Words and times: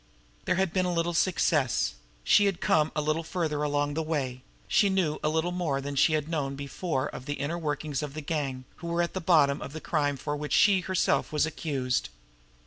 There 0.45 0.55
had 0.55 0.73
been 0.73 0.87
a 0.87 0.91
little 0.91 1.13
success; 1.13 1.93
she 2.23 2.47
had 2.47 2.59
come 2.59 2.91
a 2.95 3.03
little 3.03 3.21
farther 3.21 3.61
along 3.61 3.93
the 3.93 4.01
way; 4.01 4.41
she 4.67 4.89
knew 4.89 5.19
a 5.23 5.29
little 5.29 5.51
more 5.51 5.79
than 5.79 5.95
she 5.95 6.13
had 6.13 6.27
known 6.27 6.55
before 6.55 7.05
of 7.05 7.27
the 7.27 7.35
inner 7.35 7.59
workings 7.59 8.01
of 8.01 8.15
the 8.15 8.21
gang 8.21 8.63
who 8.77 8.87
were 8.87 9.03
at 9.03 9.13
the 9.13 9.21
bottom 9.21 9.61
of 9.61 9.73
the 9.73 9.79
crime 9.79 10.15
of 10.25 10.39
which 10.39 10.53
she 10.53 10.79
herself 10.79 11.31
was 11.31 11.45
accused. 11.45 12.09